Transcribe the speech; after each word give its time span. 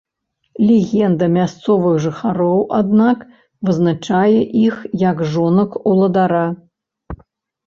Легенда 0.67 1.25
мясцовых 1.33 1.99
жыхароў, 2.05 2.57
аднак, 2.79 3.19
вызначае 3.69 4.39
іх 4.65 4.75
як 5.05 5.23
жонак 5.35 5.71
уладара. 5.93 6.43